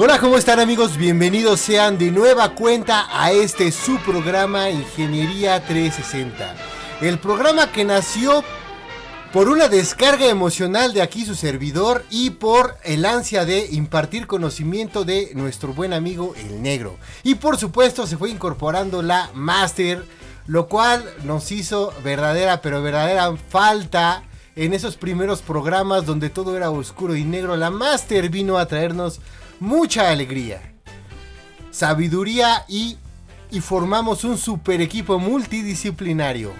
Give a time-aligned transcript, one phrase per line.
[0.00, 0.96] Hola, ¿cómo están amigos?
[0.96, 6.54] Bienvenidos sean de nueva cuenta a este su programa Ingeniería 360.
[7.00, 8.44] El programa que nació
[9.32, 15.04] por una descarga emocional de aquí su servidor y por el ansia de impartir conocimiento
[15.04, 16.96] de nuestro buen amigo el negro.
[17.24, 20.04] Y por supuesto se fue incorporando la Master,
[20.46, 24.22] lo cual nos hizo verdadera pero verdadera falta
[24.54, 27.56] en esos primeros programas donde todo era oscuro y negro.
[27.56, 29.20] La Master vino a traernos
[29.60, 30.74] mucha alegría,
[31.70, 32.96] sabiduría y,
[33.50, 36.52] y formamos un super equipo multidisciplinario.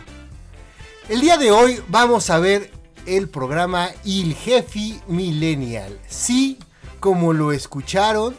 [1.09, 2.71] El día de hoy vamos a ver
[3.07, 5.99] el programa Il Jefe Millennial.
[6.07, 6.59] Sí,
[7.01, 8.37] como lo escucharon.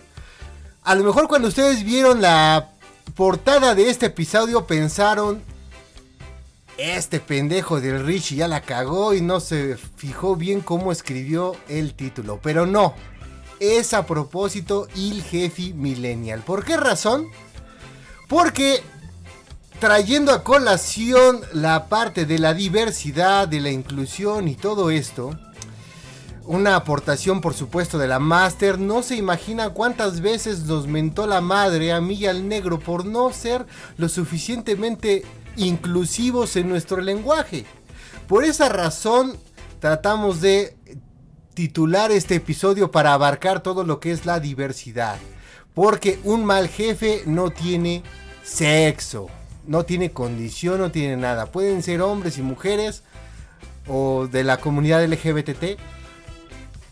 [0.84, 2.70] A lo mejor cuando ustedes vieron la
[3.16, 5.42] portada de este episodio pensaron,
[6.78, 11.94] este pendejo del Richie ya la cagó y no se fijó bien cómo escribió el
[11.94, 12.40] título.
[12.42, 12.94] Pero no,
[13.60, 16.42] es a propósito Il Jefe Millennial.
[16.42, 17.28] ¿Por qué razón?
[18.28, 18.82] Porque
[19.80, 25.38] trayendo a colación la parte de la diversidad, de la inclusión y todo esto,
[26.46, 31.42] una aportación por supuesto de la Master, no se imagina cuántas veces nos mentó la
[31.42, 33.66] madre a mí y al negro por no ser
[33.98, 35.24] lo suficientemente
[35.58, 37.66] inclusivos en nuestro lenguaje.
[38.28, 39.38] Por esa razón
[39.80, 40.76] tratamos de
[41.60, 45.18] titular este episodio para abarcar todo lo que es la diversidad.
[45.74, 48.02] Porque un mal jefe no tiene
[48.46, 49.28] sexo,
[49.68, 51.48] no tiene condición, no tiene nada.
[51.48, 53.04] Pueden ser hombres y mujeres
[53.90, 55.78] o de la comunidad LGBT.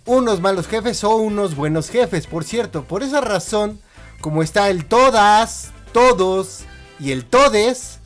[0.06, 2.84] Unos malos jefes o unos buenos jefes, por cierto.
[2.84, 3.80] Por esa razón,
[4.20, 6.64] como está el todas, todos
[7.00, 8.00] y el todes,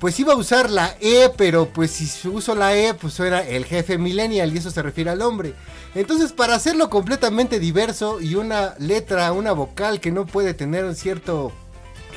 [0.00, 3.66] pues iba a usar la E, pero pues si uso la E, pues era el
[3.66, 5.52] jefe millennial y eso se refiere al hombre.
[5.94, 10.96] Entonces, para hacerlo completamente diverso y una letra, una vocal que no puede tener un
[10.96, 11.52] cierto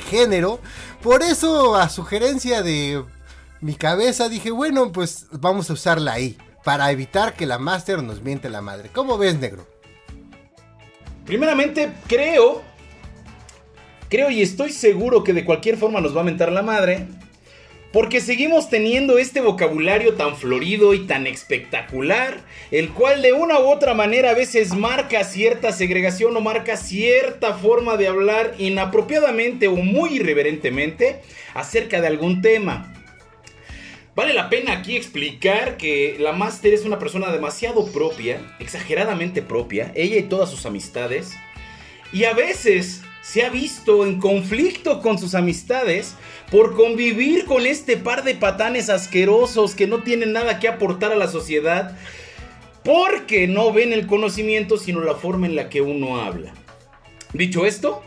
[0.08, 0.60] género,
[1.02, 3.04] por eso a sugerencia de
[3.60, 8.02] mi cabeza dije, bueno, pues vamos a usar la I, para evitar que la Master
[8.02, 8.88] nos miente la madre.
[8.94, 9.66] ¿Cómo ves, negro?
[11.26, 12.62] Primeramente, creo,
[14.08, 17.08] creo y estoy seguro que de cualquier forma nos va a mentar la madre.
[17.94, 22.40] Porque seguimos teniendo este vocabulario tan florido y tan espectacular,
[22.72, 27.54] el cual de una u otra manera a veces marca cierta segregación o marca cierta
[27.54, 31.20] forma de hablar inapropiadamente o muy irreverentemente
[31.54, 32.92] acerca de algún tema.
[34.16, 39.92] Vale la pena aquí explicar que la Master es una persona demasiado propia, exageradamente propia,
[39.94, 41.34] ella y todas sus amistades,
[42.12, 46.14] y a veces se ha visto en conflicto con sus amistades
[46.50, 51.16] por convivir con este par de patanes asquerosos que no tienen nada que aportar a
[51.16, 51.96] la sociedad,
[52.84, 56.52] porque no ven el conocimiento sino la forma en la que uno habla.
[57.32, 58.02] Dicho esto,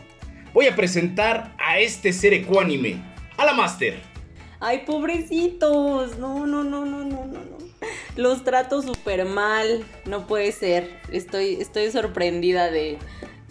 [0.54, 3.02] voy a presentar a este ser ecuánime,
[3.36, 4.00] a la Master.
[4.60, 6.16] Ay, pobrecitos.
[6.18, 7.58] No, no, no, no, no, no, no.
[8.16, 9.84] Los trato súper mal.
[10.04, 11.00] No puede ser.
[11.12, 12.98] Estoy, estoy sorprendida de,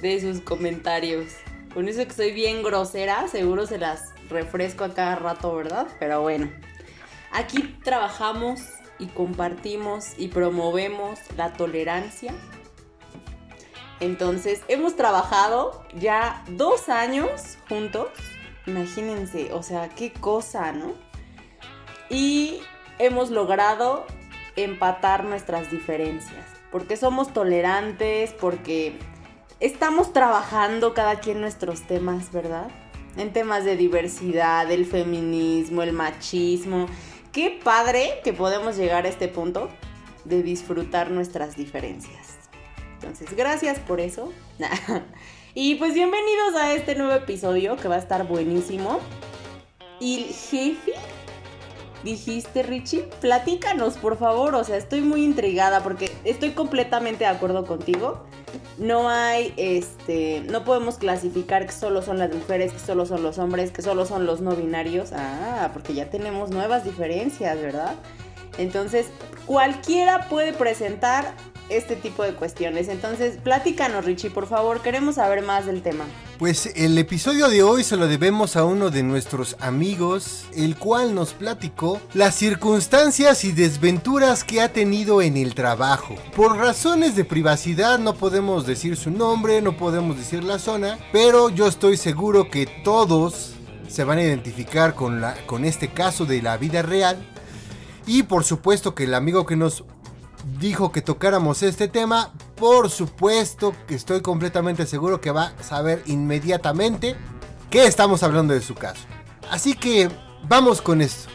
[0.01, 1.27] de sus comentarios.
[1.73, 5.87] Con eso que soy bien grosera, seguro se las refresco a cada rato, ¿verdad?
[5.99, 6.51] Pero bueno.
[7.31, 8.61] Aquí trabajamos
[8.99, 12.33] y compartimos y promovemos la tolerancia.
[13.99, 18.09] Entonces, hemos trabajado ya dos años juntos.
[18.65, 20.93] Imagínense, o sea, qué cosa, ¿no?
[22.09, 22.61] Y
[22.99, 24.05] hemos logrado
[24.55, 26.45] empatar nuestras diferencias.
[26.71, 28.99] Porque somos tolerantes, porque
[29.59, 32.67] estamos trabajando cada quien nuestros temas, ¿verdad?
[33.15, 36.85] En temas de diversidad, el feminismo, el machismo.
[37.31, 39.69] Qué padre que podemos llegar a este punto
[40.25, 42.37] de disfrutar nuestras diferencias.
[42.95, 44.31] Entonces, gracias por eso.
[45.53, 48.99] y pues bienvenidos a este nuevo episodio que va a estar buenísimo.
[49.99, 50.93] Y jefe
[52.03, 54.53] dijiste, Richie, platícanos, por favor.
[54.53, 58.23] O sea, estoy muy intrigada porque estoy completamente de acuerdo contigo.
[58.77, 63.37] No hay, este, no podemos clasificar que solo son las mujeres, que solo son los
[63.39, 65.11] hombres, que solo son los no binarios.
[65.13, 67.95] Ah, porque ya tenemos nuevas diferencias, ¿verdad?
[68.57, 69.07] Entonces,
[69.47, 71.33] cualquiera puede presentar
[71.69, 72.87] este tipo de cuestiones.
[72.87, 76.05] Entonces, platícanos, Richie, por favor, queremos saber más del tema.
[76.37, 81.15] Pues el episodio de hoy se lo debemos a uno de nuestros amigos, el cual
[81.15, 86.15] nos platicó las circunstancias y desventuras que ha tenido en el trabajo.
[86.35, 91.49] Por razones de privacidad no podemos decir su nombre, no podemos decir la zona, pero
[91.49, 93.53] yo estoy seguro que todos
[93.87, 97.17] se van a identificar con, la, con este caso de la vida real.
[98.07, 99.83] Y por supuesto que el amigo que nos
[100.59, 106.01] dijo que tocáramos este tema, por supuesto que estoy completamente seguro que va a saber
[106.07, 107.15] inmediatamente
[107.69, 109.01] que estamos hablando de su caso.
[109.51, 110.09] Así que
[110.47, 111.29] vamos con esto.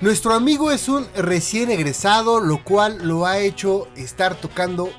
[0.00, 4.90] Nuestro amigo es un recién egresado, lo cual lo ha hecho estar tocando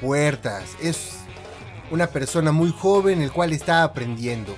[0.00, 0.64] puertas.
[0.80, 1.18] Es
[1.90, 4.54] una persona muy joven, el cual está aprendiendo.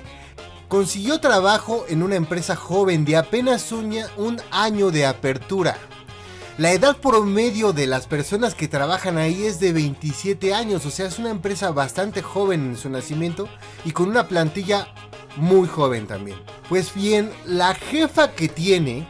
[0.69, 5.77] Consiguió trabajo en una empresa joven de apenas un, año de apertura.
[6.59, 11.07] La edad promedio de las personas que trabajan ahí es de 27 años, o sea,
[11.07, 13.47] es una empresa bastante joven en su nacimiento
[13.85, 14.89] y con una plantilla
[15.37, 16.37] muy joven también.
[16.67, 19.07] Pues bien, la jefa que tiene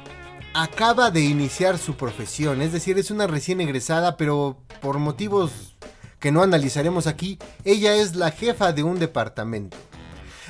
[0.53, 5.75] acaba de iniciar su profesión, es decir, es una recién egresada, pero por motivos
[6.19, 9.75] que no analizaremos aquí, ella es la jefa de un departamento.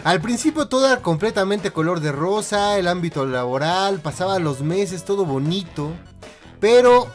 [0.03, 5.93] Al principio todo completamente color de rosa, el ámbito laboral, pasaban los meses, todo bonito.
[6.59, 7.07] Pero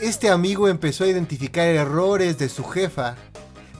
[0.00, 3.16] este amigo empezó a identificar errores de su jefa.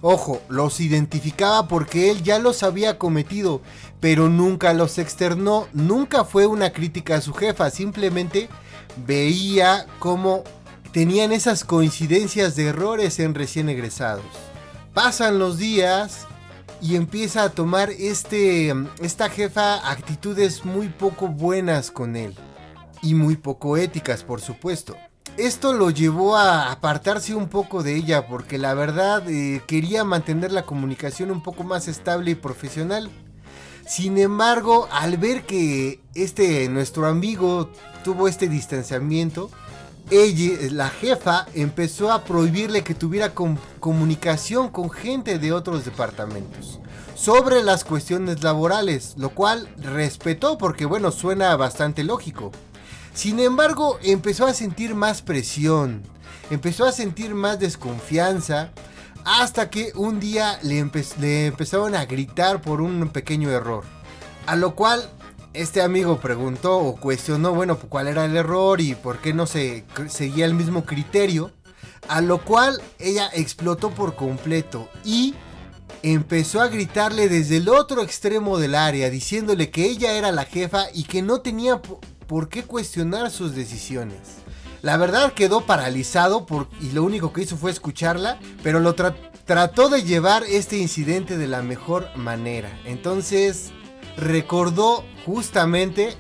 [0.00, 3.60] Ojo, los identificaba porque él ya los había cometido,
[4.00, 8.48] pero nunca los externó, nunca fue una crítica a su jefa, simplemente
[9.06, 10.42] veía cómo
[10.92, 14.24] tenían esas coincidencias de errores en recién egresados.
[14.92, 16.26] Pasan los días
[16.80, 22.34] y empieza a tomar este, esta jefa actitudes muy poco buenas con él
[23.02, 24.96] y muy poco éticas, por supuesto.
[25.38, 30.52] Esto lo llevó a apartarse un poco de ella porque la verdad eh, quería mantener
[30.52, 33.11] la comunicación un poco más estable y profesional.
[33.87, 37.70] Sin embargo, al ver que este nuestro amigo
[38.05, 39.50] tuvo este distanciamiento,
[40.11, 43.32] ella, la jefa, empezó a prohibirle que tuviera
[43.81, 46.79] comunicación con gente de otros departamentos
[47.14, 52.52] sobre las cuestiones laborales, lo cual respetó porque bueno, suena bastante lógico.
[53.14, 56.03] Sin embargo, empezó a sentir más presión,
[56.50, 58.73] empezó a sentir más desconfianza,
[59.25, 63.85] hasta que un día le, empezaron a gritar por un pequeño error.
[64.47, 65.09] A lo cual
[65.53, 69.85] este amigo preguntó o cuestionó, bueno, cuál era el error y por qué no se
[70.08, 71.53] seguía el mismo criterio.
[72.08, 75.35] A lo cual ella explotó por completo y
[76.03, 80.87] empezó a gritarle desde el otro extremo del área, diciéndole que ella era la jefa
[80.93, 81.81] y que no tenía
[82.32, 84.20] por qué cuestionar sus decisiones.
[84.81, 86.46] La verdad quedó paralizado
[86.81, 91.46] y lo único que hizo fue escucharla, pero lo trató de llevar este incidente de
[91.46, 92.70] la mejor manera.
[92.87, 93.70] Entonces
[94.17, 96.14] recordó justamente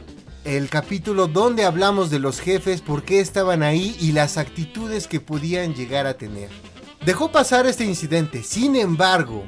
[0.44, 5.18] el capítulo donde hablamos de los jefes, por qué estaban ahí y las actitudes que
[5.18, 6.50] podían llegar a tener.
[7.06, 9.44] Dejó pasar este incidente, sin embargo,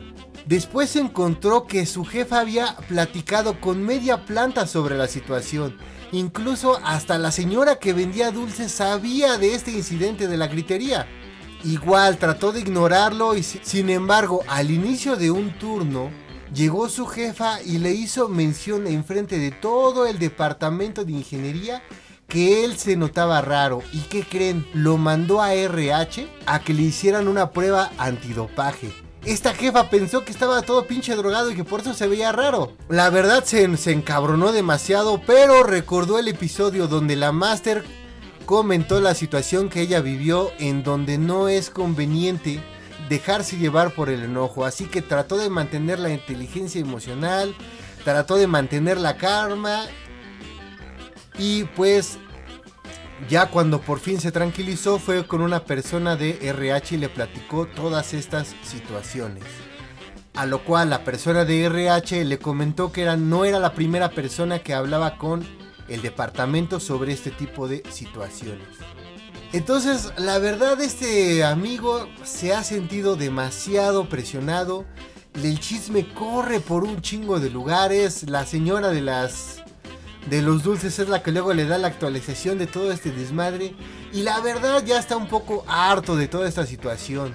[0.47, 5.77] después encontró que su jefa había platicado con media planta sobre la situación
[6.15, 11.09] Incluso hasta la señora que vendía dulces sabía de este incidente de la gritería.
[11.65, 16.11] Igual trató de ignorarlo y sin embargo al inicio de un turno
[16.55, 21.83] llegó su jefa y le hizo mención en frente de todo el departamento de ingeniería
[22.29, 26.83] que él se notaba raro y que creen lo mandó a RH a que le
[26.83, 29.04] hicieran una prueba antidopaje.
[29.25, 32.73] Esta jefa pensó que estaba todo pinche drogado y que por eso se veía raro.
[32.91, 37.85] La verdad se, encabronó demasiado, pero recordó el episodio donde la Master
[38.45, 42.63] comentó la situación que ella vivió en donde no es conveniente
[43.09, 44.67] dejarse llevar por el enojo.
[44.67, 47.55] Así que trató de mantener la inteligencia emocional,
[48.05, 49.87] trató de mantener la karma
[51.39, 52.19] y pues
[53.29, 57.67] ya cuando por fin se tranquilizó fue con una persona de RH y le platicó
[57.67, 59.45] todas estas situaciones.
[60.35, 64.11] A lo cual la persona de RH le comentó que era, no era la primera
[64.11, 65.47] persona que hablaba con
[65.89, 68.67] el departamento sobre este tipo de situaciones.
[69.53, 74.85] Entonces, la verdad, este amigo se ha sentido demasiado presionado.
[75.35, 78.29] El chisme corre por un chingo de lugares.
[78.29, 79.64] La señora de las
[80.29, 83.75] de los dulces es la que luego le da la actualización de todo este desmadre.
[84.13, 87.33] Y la verdad ya está un poco harto de toda esta situación.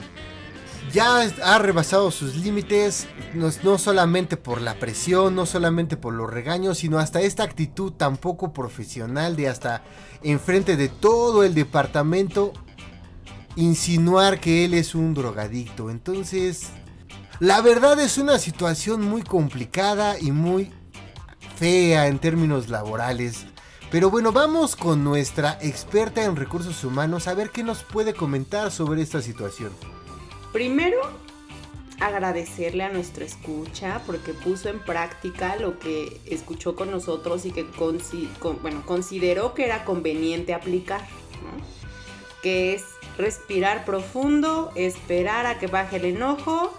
[0.91, 6.79] Ya ha rebasado sus límites, no, solamente por la presión, no solamente por los regaños,
[6.79, 9.83] sino hasta esta actitud tan poco profesional de hasta
[10.23, 12.53] enfrente de todo el departamento
[13.55, 15.91] insinuar que él es un drogadicto.
[15.91, 16.69] Entonces,
[17.39, 20.71] la verdad es una situación muy complicada y muy
[21.59, 23.45] fea en términos laborales.
[23.91, 28.71] Pero bueno, vamos con nuestra experta en recursos humanos a ver qué nos puede comentar
[28.71, 29.71] sobre esta situación.
[30.53, 30.97] Primero,
[31.99, 37.65] agradecerle a nuestra escucha porque puso en práctica lo que escuchó con nosotros y que
[38.61, 41.05] bueno, consideró que era conveniente aplicar,
[42.41, 42.83] que es
[43.17, 46.73] respirar profundo, esperar a que baje el enojo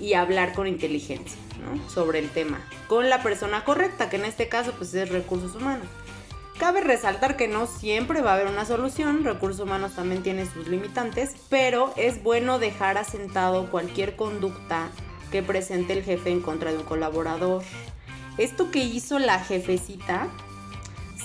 [0.00, 1.47] y hablar con inteligencia
[1.88, 5.86] sobre el tema, con la persona correcta, que en este caso pues es recursos humanos.
[6.58, 10.66] Cabe resaltar que no siempre va a haber una solución, recursos humanos también tiene sus
[10.66, 14.90] limitantes, pero es bueno dejar asentado cualquier conducta
[15.30, 17.62] que presente el jefe en contra de un colaborador.
[18.38, 20.28] Esto que hizo la jefecita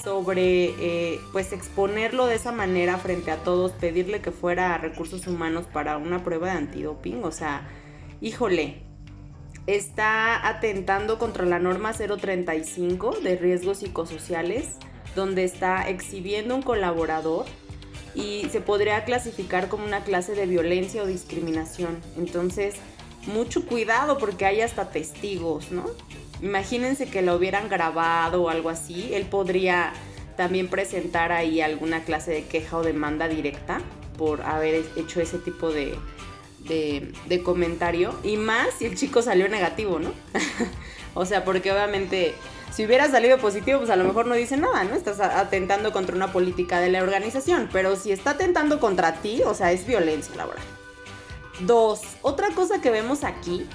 [0.03, 5.25] sobre eh, pues exponerlo de esa manera frente a todos, pedirle que fuera a recursos
[5.27, 7.69] humanos para una prueba de antidoping, o sea,
[8.19, 8.83] híjole,
[9.67, 14.77] está atentando contra la norma 035 de riesgos psicosociales
[15.15, 17.46] donde está exhibiendo un colaborador
[18.15, 22.00] y se podría clasificar como una clase de violencia o discriminación.
[22.17, 22.75] Entonces,
[23.27, 25.86] mucho cuidado porque hay hasta testigos, ¿no?
[26.41, 29.93] Imagínense que lo hubieran grabado o algo así, él podría
[30.36, 33.82] también presentar ahí alguna clase de queja o demanda directa
[34.17, 35.96] por haber hecho ese tipo de,
[36.67, 38.13] de, de comentario.
[38.24, 40.12] Y más si el chico salió negativo, ¿no?
[41.13, 42.36] o sea, porque obviamente
[42.74, 44.96] si hubiera salido positivo, pues a lo mejor no dice nada, ¿no?
[44.96, 49.53] Estás atentando contra una política de la organización, pero si está atentando contra ti, o
[49.53, 50.63] sea, es violencia laboral.
[51.60, 53.67] Dos, otra cosa que vemos aquí,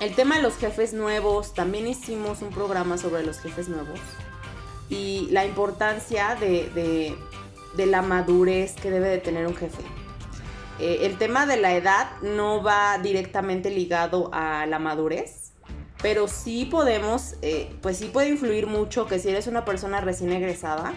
[0.00, 4.00] el tema de los jefes nuevos, también hicimos un programa sobre los jefes nuevos
[4.88, 7.16] y la importancia de,
[7.76, 9.82] la madurez que debe de tener un jefe.
[10.80, 15.52] Eh, el tema de la edad no va directamente ligado a la madurez,
[16.02, 20.32] pero sí podemos, eh, pues sí puede influir mucho que si eres una persona recién
[20.32, 20.92] egresada,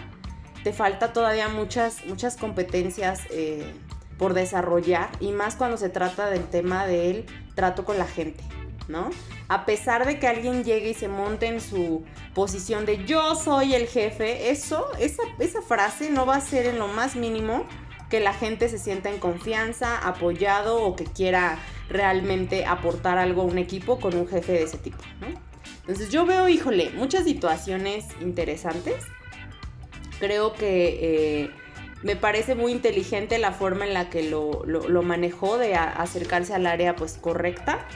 [0.64, 3.72] te falta todavía muchas, muchas competencias eh,
[4.18, 8.42] por desarrollar y más cuando se trata del tema del trato con la gente,
[8.88, 9.10] ¿no?
[9.46, 12.04] A pesar de que alguien llegue y se monte en su
[12.34, 16.80] posición de yo soy el jefe, eso, esa, esa frase no va a ser en
[16.80, 17.64] lo más mínimo
[18.10, 23.44] que la gente se sienta en confianza, apoyado o que quiera realmente aportar algo a
[23.44, 24.98] un equipo con un jefe de ese tipo.
[25.80, 29.04] Entonces yo veo, híjole, muchas situaciones interesantes.
[30.18, 31.50] Creo que eh,
[32.02, 36.66] me parece muy inteligente la forma en la que lo, lo, manejó de acercarse al
[36.66, 37.86] área pues correcta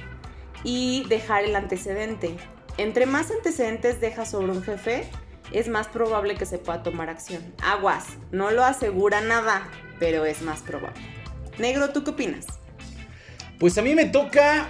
[0.65, 2.37] y dejar el antecedente.
[2.79, 5.09] Entre más antecedentes deja sobre un jefe,
[5.53, 7.43] es más probable que se pueda tomar acción.
[7.63, 9.69] Aguas, no lo asegura nada,
[10.03, 11.01] pero es más probable.
[11.61, 12.47] Negro, ¿tú qué opinas?
[13.61, 14.69] Pues a mí me toca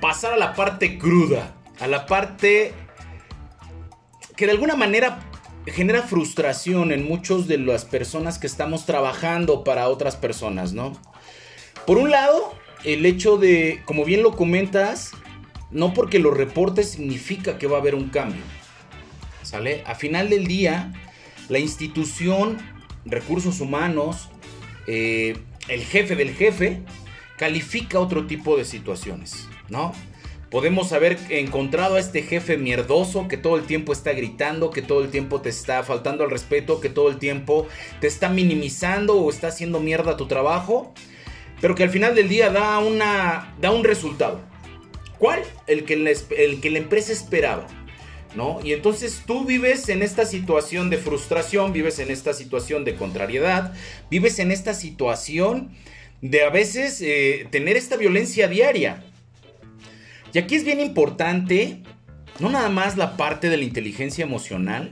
[0.00, 2.72] pasar a la parte cruda, a la parte
[4.34, 5.20] que de alguna manera
[5.66, 10.94] genera frustración en muchos de las personas que estamos trabajando para otras personas, ¿no?
[11.86, 15.10] Por un lado, el hecho de, como bien lo comentas,
[15.70, 18.40] no porque lo reportes significa que va a haber un cambio.
[19.42, 19.84] ¿Sale?
[19.84, 20.94] A final del día,
[21.50, 22.56] la institución,
[23.04, 24.30] recursos humanos,
[24.86, 25.36] eh,
[25.68, 26.82] el jefe del jefe,
[27.38, 29.92] califica otro tipo de situaciones, ¿no?
[30.50, 35.02] Podemos haber encontrado a este jefe mierdoso que todo el tiempo está gritando, que todo
[35.02, 37.66] el tiempo te está faltando al respeto, que todo el tiempo
[38.00, 40.92] te está minimizando o está haciendo mierda tu trabajo,
[41.62, 44.42] pero que al final del día da, una, da un resultado.
[45.18, 45.42] ¿Cuál?
[45.66, 47.66] El que, el que la empresa esperaba.
[48.34, 48.60] ¿No?
[48.64, 53.74] Y entonces tú vives en esta situación de frustración, vives en esta situación de contrariedad,
[54.10, 55.70] vives en esta situación
[56.22, 59.04] de a veces eh, tener esta violencia diaria.
[60.32, 61.82] Y aquí es bien importante,
[62.38, 64.90] no nada más la parte de la inteligencia emocional,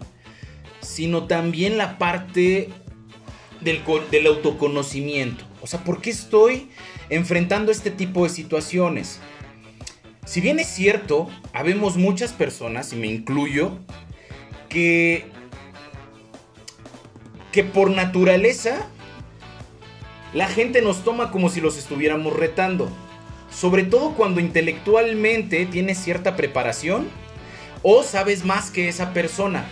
[0.82, 2.68] sino también la parte
[3.60, 3.80] del,
[4.10, 5.44] del autoconocimiento.
[5.62, 6.68] O sea, ¿por qué estoy
[7.08, 9.20] enfrentando este tipo de situaciones?
[10.24, 13.78] Si bien es cierto, habemos muchas personas, y me incluyo,
[14.68, 15.26] que,
[17.52, 18.86] que por naturaleza
[20.32, 22.88] la gente nos toma como si los estuviéramos retando.
[23.50, 27.08] Sobre todo cuando intelectualmente tienes cierta preparación
[27.82, 29.64] o sabes más que esa persona.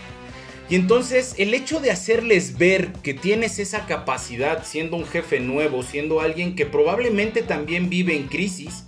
[0.69, 5.83] Y entonces el hecho de hacerles ver que tienes esa capacidad siendo un jefe nuevo,
[5.83, 8.85] siendo alguien que probablemente también vive en crisis,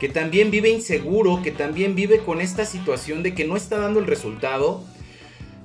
[0.00, 4.00] que también vive inseguro, que también vive con esta situación de que no está dando
[4.00, 4.82] el resultado,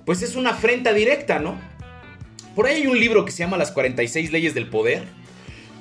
[0.06, 1.58] pues es una afrenta directa, ¿no?
[2.54, 5.06] Por ahí hay un libro que se llama Las 46 leyes del poder,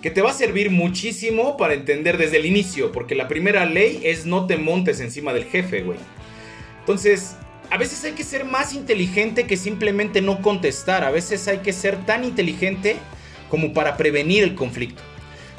[0.00, 4.00] que te va a servir muchísimo para entender desde el inicio, porque la primera ley
[4.04, 5.99] es no te montes encima del jefe, güey.
[6.78, 7.37] Entonces,
[7.70, 11.73] a veces hay que ser más inteligente que simplemente no contestar, a veces hay que
[11.73, 12.96] ser tan inteligente
[13.50, 15.02] como para prevenir el conflicto,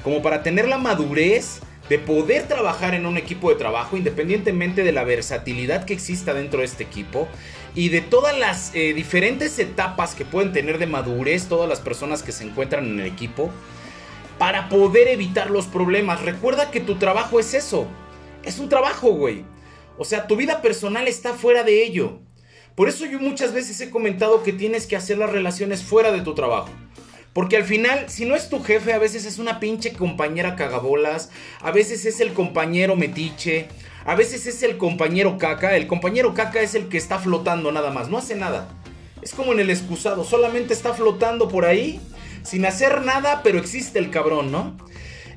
[0.02, 4.92] como para tener la madurez de poder trabajar en un equipo de trabajo independientemente de
[4.92, 7.27] la versatilidad que exista dentro de este equipo
[7.75, 12.24] y de todas las eh, diferentes etapas que pueden tener de madurez todas las personas
[12.24, 13.51] que se encuentran en el equipo
[14.38, 16.22] para poder evitar los problemas.
[16.22, 17.88] Recuerda que tu trabajo es eso,
[18.44, 19.44] es un trabajo, güey.
[19.98, 22.20] O sea, tu vida personal está fuera de ello.
[22.75, 26.22] Por eso yo muchas veces he comentado que tienes que hacer las relaciones fuera de
[26.22, 26.70] tu trabajo.
[27.36, 31.32] Porque al final, si no es tu jefe, a veces es una pinche compañera cagabolas,
[31.60, 33.68] a veces es el compañero metiche,
[34.06, 35.75] a veces es el compañero caca.
[35.75, 38.70] El compañero caca es el que está flotando nada más, no hace nada.
[39.22, 42.00] Es como en el excusado, solamente está flotando por ahí,
[42.44, 44.77] sin hacer nada, pero existe el cabrón, ¿no?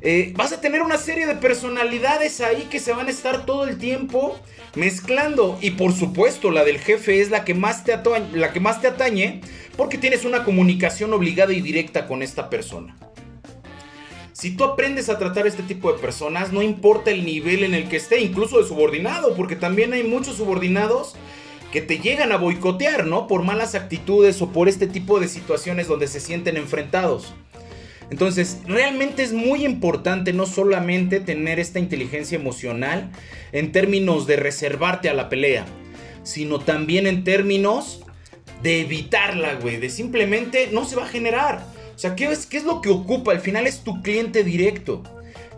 [0.00, 3.64] Eh, vas a tener una serie de personalidades ahí que se van a estar todo
[3.64, 4.38] el tiempo
[4.75, 5.59] mezclando.
[5.61, 7.99] Y por supuesto, la del jefe es la que más te,
[8.35, 9.40] la que más te atañe
[9.76, 12.97] porque tienes una comunicación obligada y directa con esta persona.
[14.33, 17.75] Si tú aprendes a tratar a este tipo de personas, no importa el nivel en
[17.75, 21.17] el que esté, incluso de subordinado, porque también hay muchos subordinados
[21.73, 23.26] que te llegan a boicotear, ¿no?
[23.26, 27.35] Por malas actitudes o por este tipo de situaciones donde se sienten enfrentados.
[28.11, 33.11] Entonces, realmente es muy importante no solamente tener esta inteligencia emocional
[33.53, 35.67] en términos de reservarte a la pelea,
[36.23, 38.00] sino también en términos
[38.62, 41.65] de evitarla, güey, de simplemente no se va a generar.
[41.95, 43.33] O sea, ¿qué es, ¿qué es lo que ocupa?
[43.33, 45.03] Al final es tu cliente directo.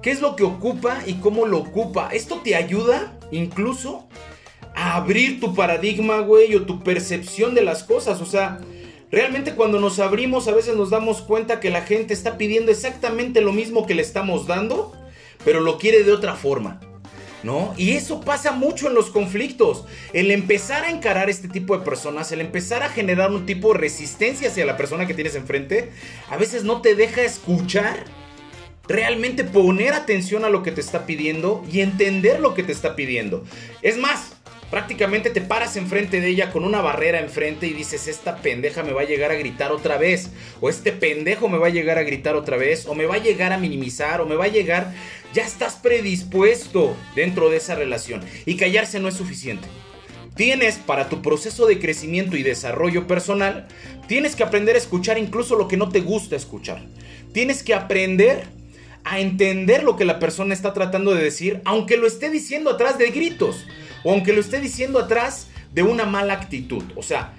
[0.03, 2.09] ¿Qué es lo que ocupa y cómo lo ocupa?
[2.13, 4.09] Esto te ayuda incluso
[4.75, 8.23] a abrir tu paradigma, güey, o tu percepción de las cosas.
[8.23, 8.59] O sea,
[9.11, 13.41] Realmente cuando nos abrimos a veces nos damos cuenta que la gente está pidiendo exactamente
[13.41, 14.93] lo mismo que le estamos dando,
[15.45, 16.81] pero lo quiere de otra forma.
[17.43, 17.73] ¿No?
[17.79, 19.87] Y eso pasa mucho en los conflictos.
[20.13, 23.79] El empezar a encarar este tipo de personas, el empezar a generar un tipo de
[23.79, 25.91] resistencia hacia la persona que tienes enfrente,
[26.29, 28.05] a veces no te deja escuchar,
[28.87, 32.95] realmente poner atención a lo que te está pidiendo y entender lo que te está
[32.95, 33.43] pidiendo.
[33.81, 34.33] Es más,
[34.71, 38.93] prácticamente te paras enfrente de ella con una barrera enfrente y dices, esta pendeja me
[38.93, 40.31] va a llegar a gritar otra vez,
[40.61, 43.23] o este pendejo me va a llegar a gritar otra vez, o me va a
[43.23, 44.95] llegar a minimizar, o me va a llegar,
[45.35, 48.23] ya estás predispuesto dentro de esa relación.
[48.47, 49.67] Y callarse no es suficiente.
[50.37, 53.67] Tienes para tu proceso de crecimiento y desarrollo personal,
[54.07, 56.87] tienes que aprender a escuchar incluso lo que no te gusta escuchar.
[57.33, 58.45] Tienes que aprender
[59.05, 62.99] a entender lo que la persona está tratando de decir, aunque lo esté diciendo atrás
[62.99, 63.67] de gritos
[64.05, 66.85] o aunque lo esté diciendo atrás de una mala actitud.
[66.97, 67.35] O sea,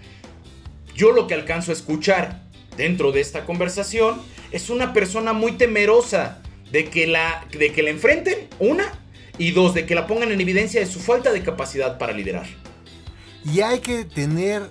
[0.96, 2.44] yo lo que alcanzo a escuchar
[2.78, 4.22] dentro de esta conversación
[4.52, 8.92] es una persona muy temerosa de que la, de que la enfrenten, una,
[9.38, 12.46] y dos, de que la pongan en evidencia de su falta de capacidad para liderar.
[13.44, 14.70] Y hay que tener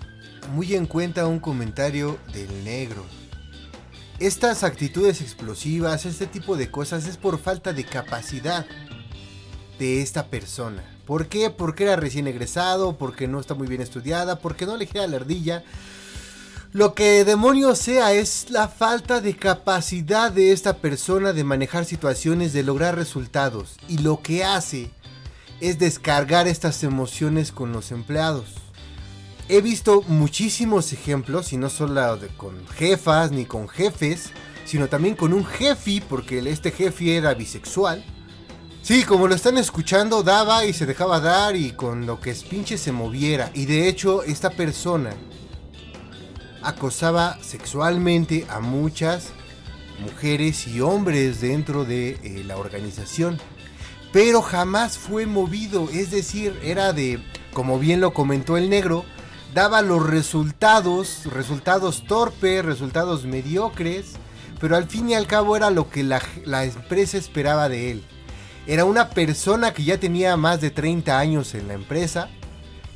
[0.54, 3.04] muy en cuenta un comentario del negro.
[4.18, 8.66] Estas actitudes explosivas, este tipo de cosas es por falta de capacidad
[9.78, 10.84] de esta persona.
[11.10, 11.50] ¿Por qué?
[11.50, 15.64] Porque era recién egresado, porque no está muy bien estudiada, porque no le la ardilla.
[16.72, 22.52] Lo que demonios sea es la falta de capacidad de esta persona de manejar situaciones,
[22.52, 23.74] de lograr resultados.
[23.88, 24.92] Y lo que hace
[25.60, 28.46] es descargar estas emociones con los empleados.
[29.48, 34.30] He visto muchísimos ejemplos, y no solo con jefas ni con jefes,
[34.64, 38.04] sino también con un jefe, porque este jefe era bisexual
[38.82, 42.42] Sí, como lo están escuchando, daba y se dejaba dar y con lo que es
[42.42, 43.50] pinche se moviera.
[43.54, 45.10] Y de hecho, esta persona
[46.62, 49.32] acosaba sexualmente a muchas
[50.00, 53.38] mujeres y hombres dentro de eh, la organización.
[54.12, 59.04] Pero jamás fue movido, es decir, era de, como bien lo comentó el negro,
[59.54, 64.14] daba los resultados, resultados torpes, resultados mediocres,
[64.58, 68.04] pero al fin y al cabo era lo que la, la empresa esperaba de él.
[68.66, 72.28] Era una persona que ya tenía más de 30 años en la empresa,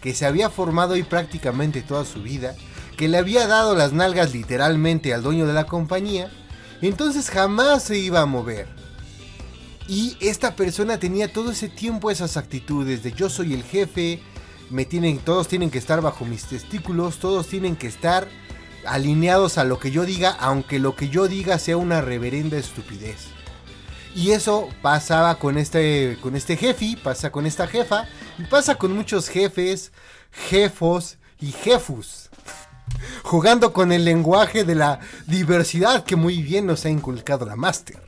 [0.00, 2.54] que se había formado ahí prácticamente toda su vida,
[2.96, 6.30] que le había dado las nalgas literalmente al dueño de la compañía,
[6.82, 8.66] entonces jamás se iba a mover.
[9.88, 14.20] Y esta persona tenía todo ese tiempo esas actitudes de yo soy el jefe,
[14.70, 18.28] me tienen, todos tienen que estar bajo mis testículos, todos tienen que estar
[18.86, 23.28] alineados a lo que yo diga, aunque lo que yo diga sea una reverenda estupidez.
[24.14, 28.06] Y eso pasaba con este, con este jefe, pasa con esta jefa,
[28.38, 29.92] y pasa con muchos jefes,
[30.30, 32.30] jefos y jefus.
[33.24, 37.98] Jugando con el lenguaje de la diversidad que muy bien nos ha inculcado la máster.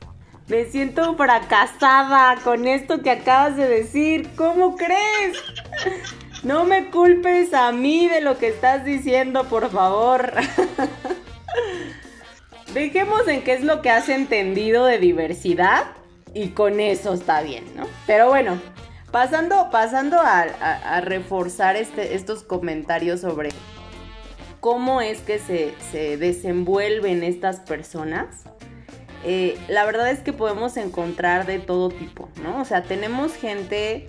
[0.47, 4.31] Me siento fracasada con esto que acabas de decir.
[4.37, 5.37] ¿Cómo crees?
[6.45, 10.35] No me culpes a mí de lo que estás diciendo, por favor.
[12.75, 15.96] Dejemos en qué es lo que has entendido de diversidad
[16.37, 17.87] y con eso está bien, ¿no?
[18.07, 18.61] Pero bueno,
[19.11, 23.49] pasando, pasando a, reforzar este, estos comentarios sobre
[24.61, 28.45] cómo es que se, desenvuelven estas personas.
[29.25, 32.61] Eh, la verdad es que podemos encontrar de todo tipo, ¿no?
[32.61, 34.07] O sea, tenemos gente,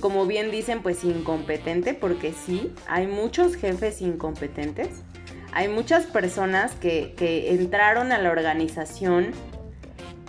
[0.00, 4.90] como bien dicen, pues incompetente, porque sí, hay muchos jefes incompetentes
[5.52, 7.14] hay muchas personas que,
[7.50, 9.32] entraron a la organización,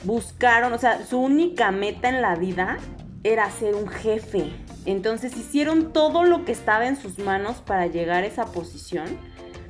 [0.03, 2.77] buscaron, o sea, su única meta en la vida
[3.23, 4.51] era ser un jefe.
[4.85, 9.05] Entonces hicieron todo lo que estaba en sus manos para llegar a esa posición.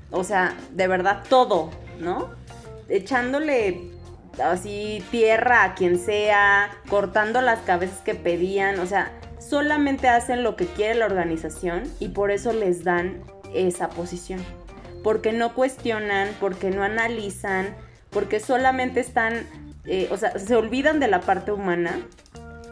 [0.10, 2.30] O sea, de verdad todo, ¿no?
[2.88, 3.92] Echándole
[4.42, 10.56] así tierra a quien sea, cortando las cabezas que pedían, o sea, solamente hacen lo
[10.56, 13.22] que quiere la organización y por eso les dan
[13.54, 14.42] esa posición
[15.04, 17.76] porque no cuestionan, porque no analizan,
[18.10, 19.46] porque solamente están,
[19.86, 22.00] eh, o sea, se olvidan de la parte humana.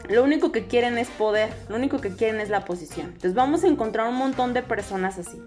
[0.08, 3.06] Lo único que quieren es poder, lo único que quieren es la posición.
[3.08, 5.40] Entonces vamos a encontrar un montón de personas así,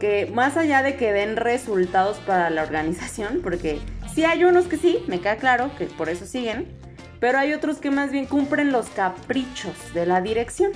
[0.00, 3.78] que más allá de que den resultados para la organización, porque
[4.12, 6.66] sí hay unos que sí, me queda claro, que por eso siguen,
[7.20, 10.72] pero hay otros que más bien cumplen los caprichos de la dirección.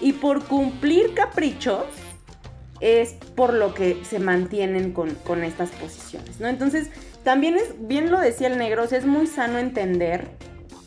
[0.00, 1.84] Y por cumplir caprichos,
[2.80, 6.48] es por lo que se mantienen con, estas posiciones, ¿no?
[6.48, 6.90] Entonces,
[7.28, 10.30] también es, bien lo decía el negro, es muy sano entender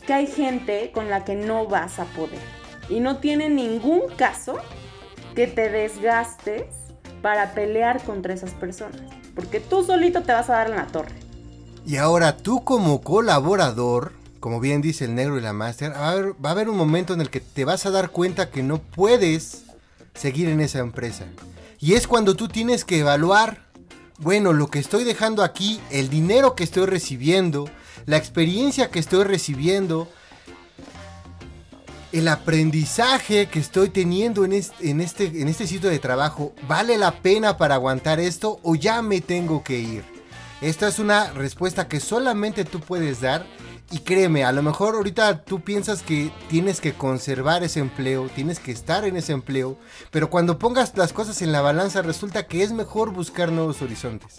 [0.04, 2.40] que hay gente con la que no vas a poder.
[2.88, 4.56] Y no tiene ningún caso
[5.36, 6.64] que te desgastes
[7.22, 9.00] para pelear contra esas personas.
[9.36, 11.14] Porque tú solito te vas a dar en la torre.
[11.86, 16.48] Y ahora tú como colaborador, como bien dice el negro y la máster, va, va
[16.48, 19.66] a haber un momento en el que te vas a dar cuenta que no puedes
[20.12, 21.26] seguir en esa empresa
[21.82, 23.66] y es cuando tú tienes que evaluar,
[24.22, 27.68] bueno, lo que estoy dejando aquí, el dinero que estoy recibiendo,
[28.06, 30.08] la experiencia que estoy recibiendo,
[32.12, 36.98] el aprendizaje que estoy teniendo en este, en este, en este sitio de trabajo, ¿vale
[36.98, 40.04] la pena para aguantar esto o ya me tengo que ir?
[40.60, 43.44] Esta es una respuesta que solamente tú puedes dar
[43.92, 48.58] y créeme, a lo mejor ahorita tú piensas que tienes que conservar ese empleo, tienes
[48.58, 49.76] que estar en ese empleo,
[50.10, 54.36] pero cuando pongas las cosas en la balanza resulta que es mejor buscar nuevos horizontes.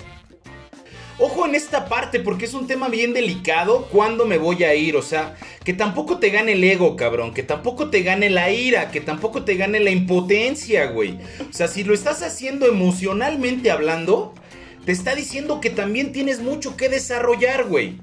[1.19, 4.95] Ojo en esta parte porque es un tema bien delicado cuando me voy a ir,
[4.95, 8.89] o sea, que tampoco te gane el ego, cabrón, que tampoco te gane la ira,
[8.89, 11.19] que tampoco te gane la impotencia, güey.
[11.47, 14.33] O sea, si lo estás haciendo emocionalmente hablando,
[14.85, 17.99] te está diciendo que también tienes mucho que desarrollar, güey.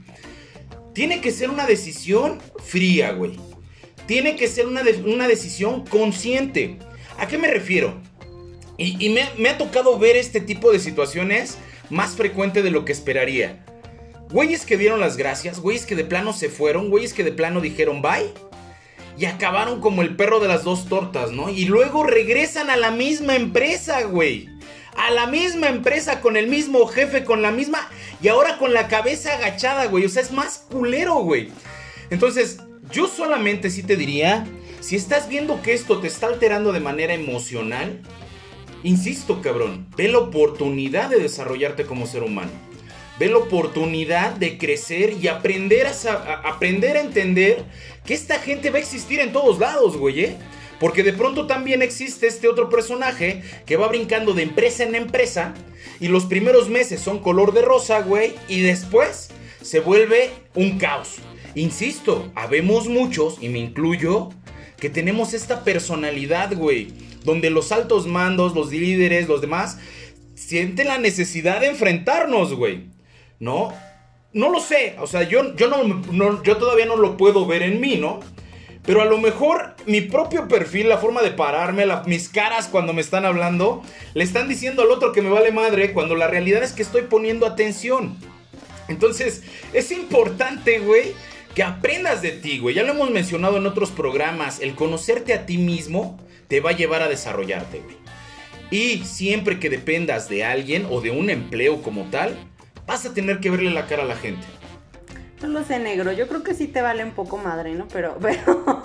[0.92, 3.38] Tiene que ser una decisión fría, güey.
[4.06, 6.78] Tiene que ser una, una decisión consciente.
[7.18, 7.94] ¿A qué me refiero?
[8.76, 11.58] Y, me, ha tocado ver este tipo de situaciones
[11.90, 13.64] más frecuente de lo que esperaría.
[14.30, 17.60] Güeyes que dieron las gracias, güeyes que de plano se fueron, güeyes que de plano
[17.60, 18.32] dijeron bye.
[19.18, 21.50] Y acabaron como el perro de las dos tortas, ¿no?
[21.50, 24.48] Y luego regresan a la misma empresa, güey
[24.96, 27.88] a la misma empresa, con el mismo jefe, con la misma...
[28.22, 30.04] Y ahora con la cabeza agachada, güey.
[30.04, 31.50] O sea, es más culero, güey.
[32.10, 32.58] Entonces,
[32.92, 34.46] yo solamente sí te diría,
[34.80, 38.00] si estás viendo que esto te está alterando de manera emocional,
[38.82, 42.50] insisto, cabrón, ve la oportunidad de desarrollarte como ser humano.
[43.18, 45.92] Ve la oportunidad de crecer y aprender a,
[46.48, 47.64] aprender a entender
[48.04, 50.36] que esta gente va a existir en todos lados, güey, ¿eh?
[50.80, 55.54] Porque de pronto también existe este otro personaje que va brincando de empresa en empresa.
[56.00, 58.34] Y los primeros meses son color de rosa, güey.
[58.48, 59.28] Y después
[59.60, 61.18] se vuelve un caos.
[61.54, 64.30] Insisto, habemos muchos, y me incluyo,
[64.78, 66.88] que tenemos esta personalidad, güey.
[67.24, 69.78] Donde los altos mandos, los líderes, los demás,
[70.34, 72.86] sienten la necesidad de enfrentarnos, güey.
[73.38, 73.74] ¿No?
[74.32, 74.96] No lo sé.
[74.98, 78.20] O sea, yo, yo, no, yo todavía no lo puedo ver en mí, ¿no?
[78.84, 83.02] Pero a lo mejor mi propio perfil, la forma de pararme, mis caras cuando me
[83.02, 83.82] están hablando,
[84.14, 87.02] le están diciendo al otro que me vale madre cuando la realidad es que estoy
[87.02, 88.16] poniendo atención.
[88.88, 91.12] Entonces, es importante, güey,
[91.54, 92.74] que aprendas de ti, güey.
[92.74, 94.60] Ya lo hemos mencionado en otros programas.
[94.60, 97.96] El conocerte a ti mismo te va a llevar a desarrollarte, güey.
[98.70, 102.36] Y siempre que dependas de alguien o de un empleo como tal,
[102.86, 104.46] vas a tener que verle la cara a la gente.
[105.42, 106.12] No lo sé, negro.
[106.12, 107.88] Yo creo que sí te vale un poco madre, ¿no?
[107.88, 108.82] Pero, pero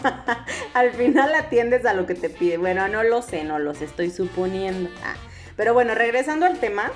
[0.74, 2.58] al final atiendes a lo que te pide.
[2.58, 4.90] Bueno, no lo sé, no los estoy suponiendo.
[5.04, 5.16] Ah,
[5.58, 6.92] pero bueno, regresando al tema,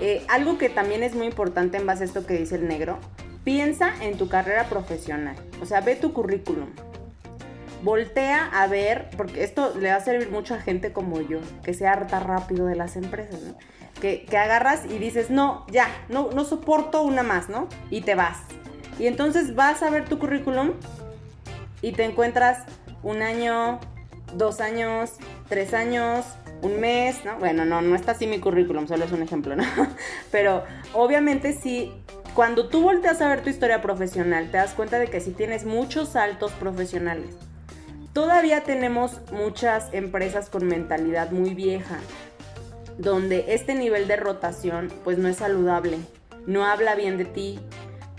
[0.00, 2.98] eh, algo que también es muy importante en base a esto que dice el negro,
[3.44, 5.36] piensa en tu carrera profesional.
[5.60, 6.70] O sea, ve tu currículum.
[7.82, 11.74] Voltea a ver, porque esto le va a servir mucho a gente como yo, que
[11.74, 13.56] se harta rápido de las empresas, ¿no?
[14.00, 17.68] Que, que agarras y dices, no, ya, no, no soporto una más, ¿no?
[17.90, 18.38] Y te vas.
[18.98, 20.72] Y entonces vas a ver tu currículum
[21.82, 22.64] y te encuentras
[23.02, 23.78] un año,
[24.34, 25.12] dos años,
[25.48, 26.24] tres años,
[26.62, 27.38] un mes, ¿no?
[27.38, 29.64] Bueno, no, no está así mi currículum, solo es un ejemplo, ¿no?
[30.30, 31.92] Pero obviamente sí,
[32.34, 35.64] cuando tú volteas a ver tu historia profesional, te das cuenta de que sí tienes
[35.64, 37.36] muchos saltos profesionales.
[38.12, 41.98] Todavía tenemos muchas empresas con mentalidad muy vieja,
[42.98, 45.98] donde este nivel de rotación pues no es saludable,
[46.46, 47.58] no habla bien de ti.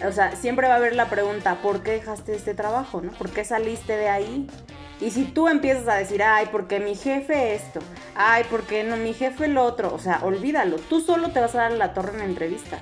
[0.05, 3.01] O sea, siempre va a haber la pregunta, ¿por qué dejaste este trabajo?
[3.01, 3.11] ¿no?
[3.13, 4.47] ¿Por qué saliste de ahí?
[4.99, 7.79] Y si tú empiezas a decir, ay, porque mi jefe esto,
[8.15, 11.59] ay, porque no, mi jefe lo otro, o sea, olvídalo, tú solo te vas a
[11.59, 12.81] dar la torre en entrevistas.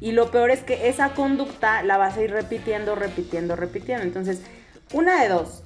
[0.00, 4.04] Y lo peor es que esa conducta la vas a ir repitiendo, repitiendo, repitiendo.
[4.04, 4.40] Entonces,
[4.94, 5.62] una de dos,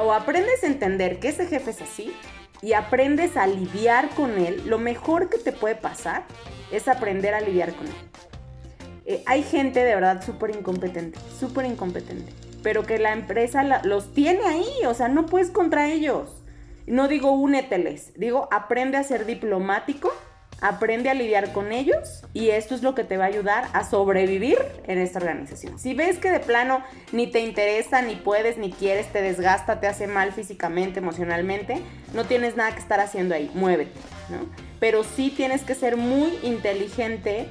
[0.00, 2.14] o aprendes a entender que ese jefe es así
[2.62, 6.24] y aprendes a lidiar con él, lo mejor que te puede pasar
[6.70, 7.94] es aprender a lidiar con él.
[9.08, 14.44] Eh, hay gente de verdad súper incompetente, súper incompetente pero que la empresa los tiene
[14.44, 16.44] ahí, o sea, no puedes contra ellos.
[16.86, 20.10] No digo úneteles, digo aprende a ser diplomático,
[20.62, 23.84] aprende a lidiar con ellos y esto es lo que te va a ayudar a
[23.84, 25.78] sobrevivir en esta organización.
[25.78, 29.86] Si ves que de plano ni te interesa, ni puedes, ni quieres, te desgasta, te
[29.86, 31.82] hace mal físicamente, emocionalmente,
[32.14, 33.98] no tienes nada que estar haciendo ahí, muévete,
[34.30, 34.46] ¿no?
[34.80, 37.48] Pero sí tienes que ser muy inteligente,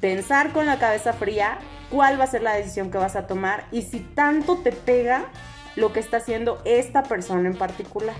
[0.00, 1.58] pensar con la cabeza fría
[1.90, 5.30] cuál va a ser la decisión que vas a tomar y si tanto te pega
[5.76, 8.16] lo que está haciendo esta persona en particular.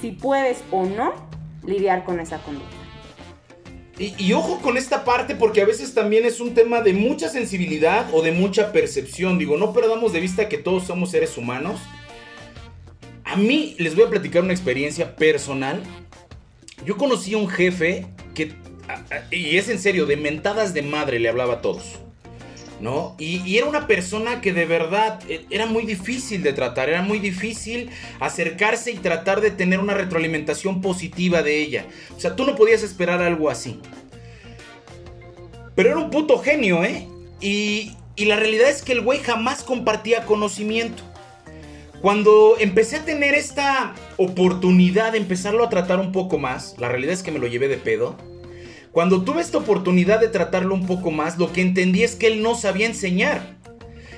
[0.00, 1.14] Si puedes o no
[1.64, 2.76] lidiar con esa conducta.
[3.98, 8.12] Y, ojo con esta parte porque a veces también es un tema de mucha sensibilidad
[8.12, 9.38] o de mucha percepción.
[9.38, 11.80] Digo, no perdamos de vista que todos somos seres humanos.
[13.24, 15.82] A mí les voy a platicar una experiencia personal.
[16.84, 18.54] Yo conocí a un jefe que,
[19.30, 21.98] y es en serio, de mentadas de madre le hablaba a todos.
[22.82, 23.14] ¿no?
[23.16, 27.20] Y, era una persona que de verdad eh, era muy difícil de tratar, era muy
[27.20, 31.86] difícil acercarse y tratar de tener una retroalimentación positiva de ella.
[32.16, 33.80] O sea, tú no podías esperar algo así.
[35.76, 37.06] Pero era un puto genio, ¿eh?
[37.40, 41.04] Y, y la realidad es que el güey jamás compartía conocimiento.
[42.02, 47.14] Cuando empecé a tener esta oportunidad de empezarlo a tratar un poco más, la realidad
[47.14, 48.16] es que me lo llevé de pedo
[48.92, 52.42] cuando tuve esta oportunidad de tratarlo un poco más, lo que entendí es que él
[52.42, 53.56] no sabía enseñar.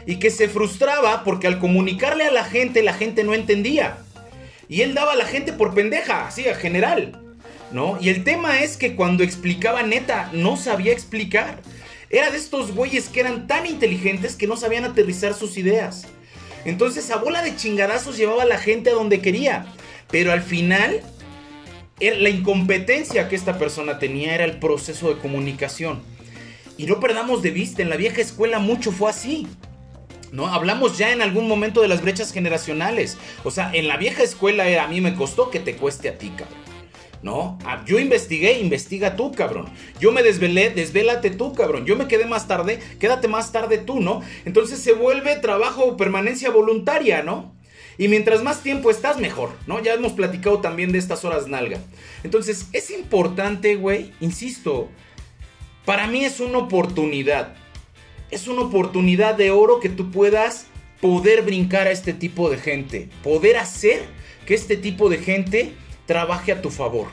[0.04, 3.98] Y que se frustraba porque al comunicarle a la gente, la gente no entendía.
[4.68, 7.20] Y él daba a la gente por pendeja, así, a general.
[7.70, 7.98] ¿No?
[8.00, 11.60] Y el tema es que cuando explicaba neta, no sabía explicar.
[12.10, 16.06] Era de estos güeyes que eran tan inteligentes que no sabían aterrizar sus ideas.
[16.64, 19.66] Entonces a bola de chingadazos llevaba a la gente a donde quería.
[20.10, 21.00] Pero al final
[22.00, 26.02] la incompetencia que esta persona tenía era el proceso de comunicación.
[26.76, 29.46] Y no perdamos de vista, en la vieja escuela mucho fue así.
[30.32, 30.48] ¿No?
[30.48, 33.16] Hablamos ya en algún momento de las brechas generacionales.
[33.44, 36.18] O sea, en la vieja escuela era a mí me costó que te cueste a
[36.18, 36.64] ti, cabrón.
[37.22, 37.56] ¿No?
[37.64, 39.66] Ah, yo investigué, investiga tú, cabrón.
[40.00, 41.86] Yo me desvelé, desvélate tú, cabrón.
[41.86, 44.22] Yo me quedé más tarde, quédate más tarde tú, ¿no?
[44.44, 47.53] Entonces se vuelve trabajo permanencia voluntaria, ¿no?
[47.98, 49.82] Y mientras más tiempo estás, mejor, ¿no?
[49.82, 51.78] Ya hemos platicado también de estas horas nalga.
[52.22, 54.88] Entonces, es importante, güey, insisto,
[55.84, 57.54] para mí es una oportunidad.
[58.30, 60.66] Es una oportunidad de oro que tú puedas
[61.00, 63.08] poder brincar a este tipo de gente.
[63.22, 64.02] Poder hacer
[64.46, 65.72] que este tipo de gente
[66.06, 67.08] trabaje a tu favor.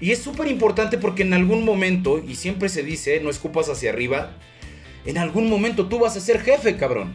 [0.00, 3.90] Y es súper importante porque en algún momento, y siempre se dice, no escupas hacia
[3.90, 4.36] arriba,
[5.06, 7.14] en algún momento tú vas a ser jefe, cabrón.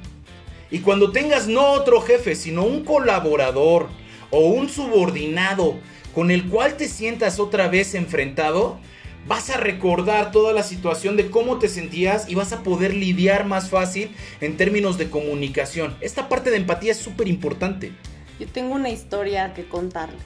[0.72, 3.90] Y cuando tengas no otro jefe, sino un colaborador
[4.32, 5.80] o un subordinado
[6.14, 8.80] con el cual te sientas otra vez enfrentado,
[9.28, 13.46] vas a recordar toda la situación de cómo te sentías y vas a poder lidiar
[13.46, 15.96] más fácil en términos de comunicación.
[16.02, 17.92] Esta parte de empatía es súper importante.
[18.40, 20.24] Yo tengo una historia que contarles.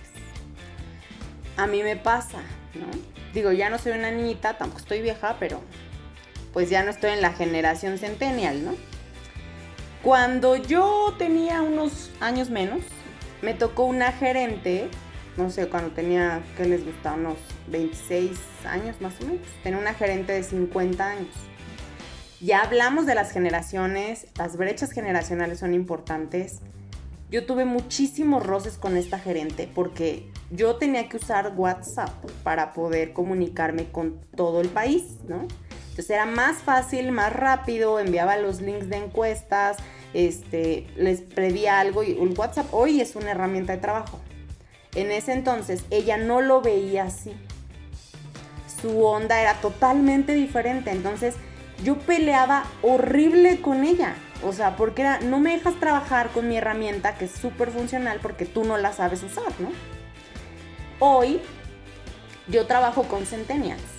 [1.57, 2.39] A mí me pasa,
[2.75, 2.85] ¿no?
[3.33, 5.61] Digo, ya no soy una niñita, tampoco estoy vieja, pero
[6.53, 8.75] pues ya no estoy en la generación centennial, ¿no?
[10.03, 12.81] Cuando yo tenía unos años menos,
[13.41, 14.89] me tocó una gerente,
[15.37, 17.13] no sé, cuando tenía, ¿qué les gusta?
[17.13, 17.37] Unos
[17.67, 19.47] 26 años más o menos.
[19.63, 21.29] Tenía una gerente de 50 años.
[22.41, 26.59] Ya hablamos de las generaciones, las brechas generacionales son importantes.
[27.31, 32.11] Yo tuve muchísimos roces con esta gerente porque yo tenía que usar WhatsApp
[32.43, 35.47] para poder comunicarme con todo el país, ¿no?
[35.93, 39.77] Entonces era más fácil, más rápido, enviaba los links de encuestas,
[40.15, 44.19] este, les pedía algo y el WhatsApp hoy es una herramienta de trabajo.
[44.95, 47.35] En ese entonces ella no lo veía así.
[48.81, 50.89] Su onda era totalmente diferente.
[50.89, 51.35] Entonces
[51.83, 54.15] yo peleaba horrible con ella.
[54.43, 58.17] O sea, porque era, no me dejas trabajar con mi herramienta que es súper funcional
[58.19, 59.69] porque tú no la sabes usar, ¿no?
[60.97, 61.39] Hoy
[62.47, 63.92] yo trabajo con centennials.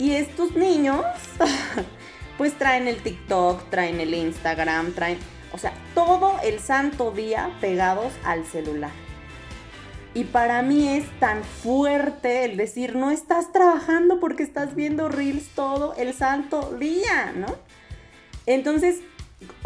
[0.00, 1.04] Y estos niños,
[2.38, 5.18] pues traen el TikTok, traen el Instagram, traen,
[5.52, 8.92] o sea, todo el santo día pegados al celular.
[10.14, 15.48] Y para mí es tan fuerte el decir, no estás trabajando porque estás viendo reels
[15.48, 17.54] todo el santo día, ¿no?
[18.46, 19.00] Entonces,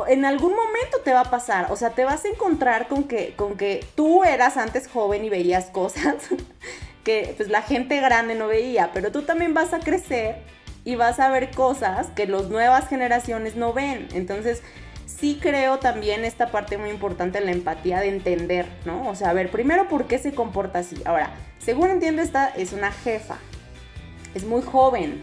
[0.08, 3.36] en algún momento te va a pasar, o sea, te vas a encontrar con que,
[3.36, 6.16] con que tú eras antes joven y veías cosas
[7.04, 10.36] que pues, la gente grande no veía, pero tú también vas a crecer
[10.84, 14.08] y vas a ver cosas que las nuevas generaciones no ven.
[14.12, 14.62] Entonces,
[15.06, 19.08] sí creo también esta parte muy importante la empatía de entender, ¿no?
[19.08, 20.96] O sea, a ver, primero, ¿por qué se comporta así?
[21.04, 23.38] Ahora, según entiendo, esta es una jefa,
[24.34, 25.22] es muy joven,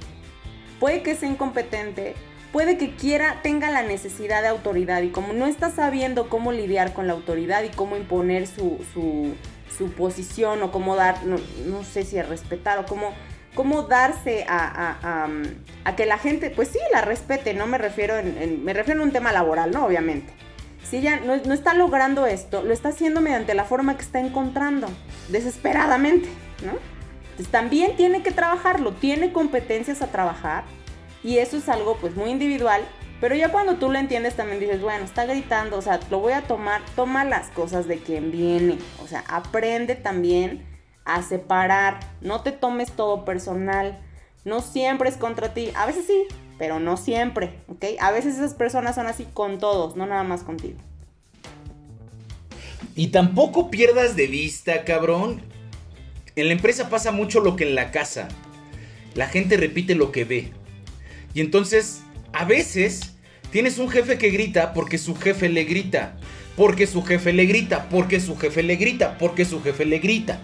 [0.79, 2.15] puede que sea incompetente,
[2.51, 6.93] puede que quiera, tenga la necesidad de autoridad y como no está sabiendo cómo lidiar
[6.93, 8.79] con la autoridad y cómo imponer su,
[9.77, 13.13] su posición o cómo dar, no, no sé si respetar o cómo
[13.55, 15.27] cómo darse a,
[15.97, 19.11] que la gente, pues sí, la respete, no me refiero en, me refiero a un
[19.11, 19.85] tema laboral, ¿no?
[19.85, 20.33] Obviamente.
[20.89, 24.19] Si ella no, no, está logrando esto, lo está haciendo mediante la forma que está
[24.19, 24.87] encontrando,
[25.29, 26.27] desesperadamente,
[26.65, 26.73] ¿no?
[27.31, 30.63] Entonces también tiene que trabajarlo, tiene competencias a trabajar
[31.23, 32.81] y eso es algo pues muy individual,
[33.21, 36.33] pero ya cuando tú lo entiendes también dices, bueno, está gritando, o sea, lo voy
[36.33, 40.65] a tomar, toma las cosas de quien viene, o sea, aprende también
[41.05, 43.99] a separar, no te tomes todo personal,
[44.43, 46.25] no siempre es contra ti, a veces sí,
[46.57, 47.85] pero no siempre, ¿ok?
[47.99, 50.79] A veces esas personas son así con todos, no nada más contigo.
[52.95, 55.41] Y tampoco pierdas de vista, cabrón.
[56.35, 58.27] En la empresa pasa mucho lo que en la casa.
[59.15, 60.51] La gente repite lo que ve.
[61.33, 62.03] Y entonces,
[62.33, 63.13] a veces,
[63.51, 66.17] tienes un jefe que grita porque su jefe le grita.
[66.55, 70.41] Porque su jefe le grita, porque su jefe le grita, porque su jefe le grita.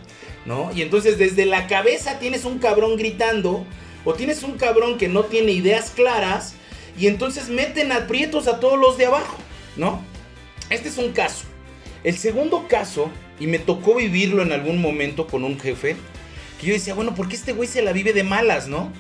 [0.48, 0.72] ¿no?
[0.74, 3.66] Y entonces desde la cabeza tienes un cabrón gritando
[4.06, 6.56] o tienes un cabrón que no tiene ideas claras
[6.98, 9.38] y entonces meten aprietos a todos los de abajo,
[9.76, 10.02] ¿no?
[10.70, 11.46] Este es un caso.
[12.04, 15.98] El segundo caso, y me tocó vivirlo en algún momento con un jefe,
[16.60, 18.92] que yo decía, bueno, ¿por qué este güey se la vive de malas, no?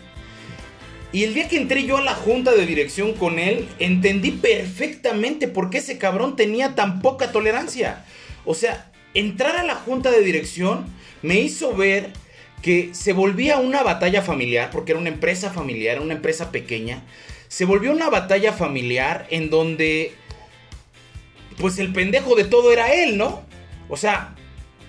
[1.13, 5.48] Y el día que entré yo a la junta de dirección con él, entendí perfectamente
[5.48, 8.06] por qué ese cabrón tenía tan poca tolerancia.
[8.46, 10.86] O sea, entrar a la junta de dirección
[11.22, 12.12] me hizo ver
[12.62, 17.04] que se volvía una batalla familiar, porque era una empresa familiar, una empresa pequeña,
[17.48, 20.13] se volvió una batalla familiar en donde,
[21.58, 23.43] pues el pendejo de todo era él, ¿no?
[23.89, 24.36] O sea,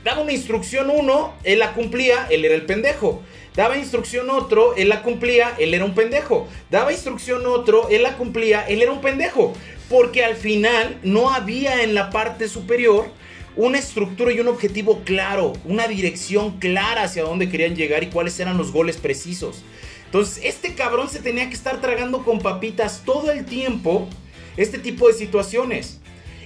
[0.03, 3.23] daba una instrucción uno, él la cumplía, él era el pendejo.
[3.59, 6.47] Daba instrucción otro, él la cumplía, él era un pendejo.
[6.71, 9.53] Daba instrucción otro, él la cumplía, él era un pendejo.
[9.91, 13.07] Porque al final no había en la parte superior
[13.57, 18.39] una estructura y un objetivo claro, una dirección clara hacia dónde querían llegar y cuáles
[18.39, 19.65] eran los goles precisos.
[20.05, 24.09] Entonces, este cabrón se tenía que estar tragando con papitas todo el tiempo
[24.57, 25.98] este tipo de situaciones.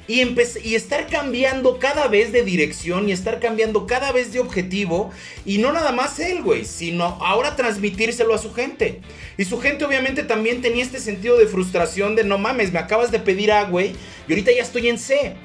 [0.08, 0.22] Y,
[0.64, 5.10] y estar cambiando cada vez de dirección y estar cambiando cada vez de objetivo.
[5.44, 9.00] Y no nada más él, güey, sino ahora transmitírselo a su gente.
[9.38, 13.10] Y su gente obviamente también tenía este sentido de frustración de no mames, me acabas
[13.10, 13.92] de pedir A, güey,
[14.28, 15.36] y ahorita ya estoy en C.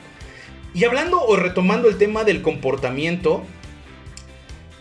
[0.74, 3.44] Y hablando o retomando el tema del comportamiento,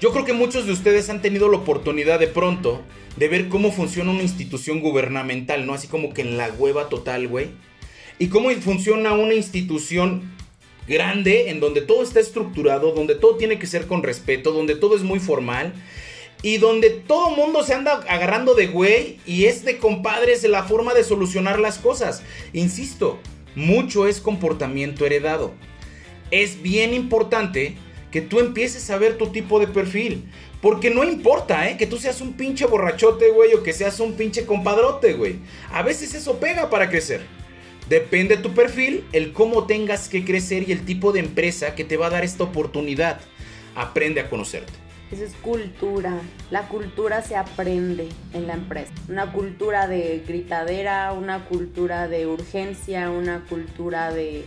[0.00, 2.82] yo creo que muchos de ustedes han tenido la oportunidad de pronto
[3.16, 5.72] de ver cómo funciona una institución gubernamental, ¿no?
[5.72, 7.48] Así como que en la hueva total, güey.
[8.18, 10.34] Y cómo funciona una institución
[10.88, 14.96] grande en donde todo está estructurado, donde todo tiene que ser con respeto, donde todo
[14.96, 15.74] es muy formal
[16.42, 20.94] y donde todo mundo se anda agarrando de güey y es de compadres la forma
[20.94, 22.22] de solucionar las cosas.
[22.52, 23.18] Insisto,
[23.54, 25.54] mucho es comportamiento heredado
[26.30, 27.76] es bien importante
[28.10, 30.30] que tú empieces a ver tu tipo de perfil.
[30.60, 31.76] Porque no importa, ¿eh?
[31.76, 35.36] Que tú seas un pinche borrachote, güey, o que seas un pinche compadrote, güey.
[35.70, 37.26] A veces eso pega para crecer.
[37.88, 41.84] Depende de tu perfil, el cómo tengas que crecer y el tipo de empresa que
[41.84, 43.20] te va a dar esta oportunidad.
[43.74, 44.72] Aprende a conocerte.
[45.12, 46.20] Esa es cultura.
[46.50, 48.92] La cultura se aprende en la empresa.
[49.08, 54.44] Una cultura de gritadera, una cultura de urgencia, una cultura de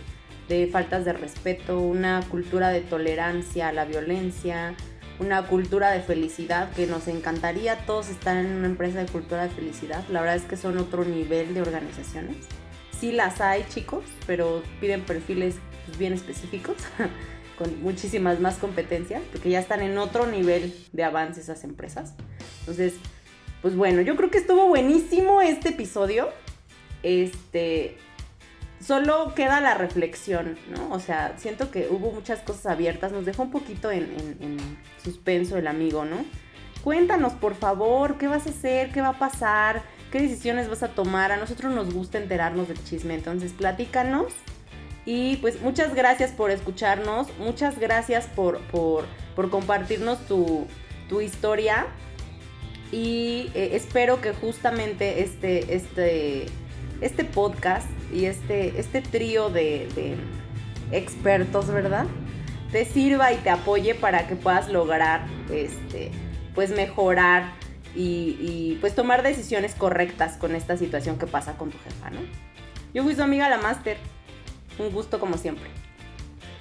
[0.50, 4.74] de faltas de respeto, una cultura de tolerancia a la violencia,
[5.20, 9.50] una cultura de felicidad que nos encantaría todos estar en una empresa de cultura de
[9.50, 10.04] felicidad.
[10.08, 12.36] La verdad es que son otro nivel de organizaciones.
[13.00, 16.76] Sí las hay, chicos, pero piden perfiles pues, bien específicos,
[17.58, 22.14] con muchísimas más competencias, porque ya están en otro nivel de avance esas empresas.
[22.60, 22.94] Entonces,
[23.62, 26.28] pues bueno, yo creo que estuvo buenísimo este episodio.
[27.02, 27.96] Este,
[28.80, 30.92] solo queda la reflexión, ¿no?
[30.94, 34.06] O sea, siento que hubo muchas cosas abiertas, nos dejó un poquito en,
[35.02, 36.24] suspenso el amigo, ¿no?
[36.82, 40.88] Cuéntanos, por favor, qué vas a hacer, qué va a pasar, qué decisiones vas a
[40.88, 41.32] tomar.
[41.32, 44.32] A nosotros nos gusta enterarnos del chisme, entonces platícanos.
[45.06, 49.06] Y pues muchas gracias por escucharnos, muchas gracias por, por,
[49.50, 50.66] compartirnos tu,
[51.20, 51.86] historia.
[52.92, 56.46] Y eh, espero que justamente este, este,
[57.00, 60.16] este podcast y este, este trío de,
[60.92, 62.06] expertos, ¿verdad?
[62.72, 66.10] Te sirva y te apoye para que puedas lograr, este,
[66.54, 67.59] pues mejorar
[67.94, 72.20] y, pues tomar decisiones correctas con esta situación que pasa con tu jefa, ¿no?
[72.94, 73.98] Yo fui su amiga la máster.
[74.78, 75.68] Un gusto como siempre.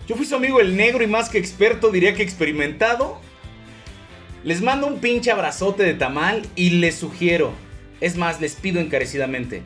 [0.07, 3.19] Yo fui su amigo el negro y más que experto, diría que experimentado.
[4.43, 7.51] Les mando un pinche abrazote de tamal y les sugiero,
[8.01, 9.61] es más, les pido encarecidamente,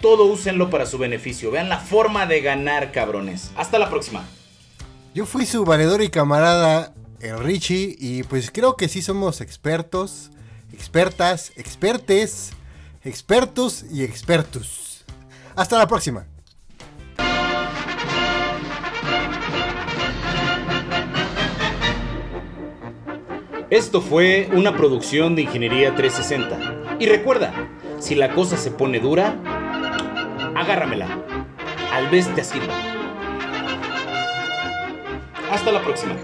[0.00, 1.50] todo úsenlo para su beneficio.
[1.50, 3.52] Vean la forma de ganar, cabrones.
[3.56, 4.24] Hasta la próxima.
[5.14, 10.30] Yo fui su valedor y camarada, el Richie, y pues creo que sí somos expertos,
[10.72, 12.50] expertas, expertes,
[13.02, 15.04] expertos y expertos.
[15.54, 16.26] Hasta la próxima.
[23.70, 26.96] Esto fue una producción de Ingeniería 360.
[26.98, 27.52] Y recuerda,
[28.00, 29.36] si la cosa se pone dura,
[30.56, 31.06] agárramela.
[31.92, 32.74] Al vez te sirva.
[35.52, 36.16] Hasta la próxima.